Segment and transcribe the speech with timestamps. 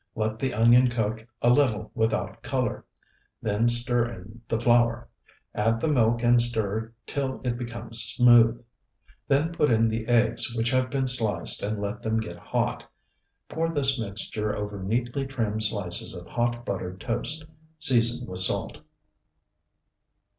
[0.15, 2.85] Let the onion cook a little without color,
[3.39, 5.07] then stir in the flour.
[5.53, 8.65] Add the milk and stir till it becomes smooth.
[9.27, 12.83] Then put in the eggs which have been sliced and let them get hot.
[13.47, 17.45] Pour this mixture over neatly trimmed slices of hot, buttered toast.
[17.77, 18.79] Season with salt.